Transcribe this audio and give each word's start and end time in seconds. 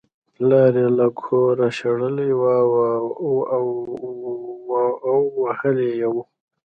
پلار 0.33 0.73
یې 0.81 0.87
له 0.99 1.07
کوره 1.21 1.67
شړلی 1.77 2.31
و 2.41 2.43
او 5.09 5.15
وهلی 5.41 5.89
یې 5.99 6.07
و 6.13 6.15